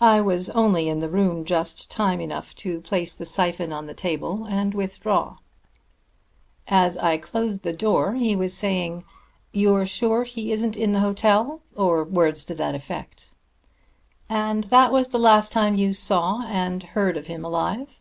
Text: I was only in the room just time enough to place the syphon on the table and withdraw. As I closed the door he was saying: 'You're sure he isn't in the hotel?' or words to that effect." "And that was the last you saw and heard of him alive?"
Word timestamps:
I 0.00 0.20
was 0.20 0.48
only 0.48 0.88
in 0.88 0.98
the 0.98 1.08
room 1.08 1.44
just 1.44 1.88
time 1.88 2.20
enough 2.20 2.52
to 2.56 2.80
place 2.80 3.14
the 3.14 3.24
syphon 3.24 3.72
on 3.72 3.86
the 3.86 3.94
table 3.94 4.44
and 4.50 4.74
withdraw. 4.74 5.36
As 6.66 6.96
I 6.96 7.16
closed 7.16 7.62
the 7.62 7.72
door 7.72 8.14
he 8.14 8.34
was 8.34 8.54
saying: 8.54 9.04
'You're 9.52 9.86
sure 9.86 10.24
he 10.24 10.50
isn't 10.50 10.76
in 10.76 10.90
the 10.90 10.98
hotel?' 10.98 11.60
or 11.76 12.02
words 12.02 12.44
to 12.46 12.56
that 12.56 12.74
effect." 12.74 13.30
"And 14.28 14.64
that 14.64 14.90
was 14.90 15.10
the 15.10 15.20
last 15.20 15.54
you 15.54 15.92
saw 15.92 16.42
and 16.48 16.82
heard 16.82 17.16
of 17.16 17.28
him 17.28 17.44
alive?" 17.44 18.00